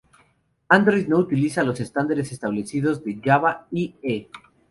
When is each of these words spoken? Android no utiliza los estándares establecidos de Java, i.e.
Android 0.69 1.05
no 1.07 1.19
utiliza 1.19 1.61
los 1.61 1.79
estándares 1.79 2.31
establecidos 2.31 3.03
de 3.03 3.21
Java, 3.23 3.67
i.e. 3.69 4.31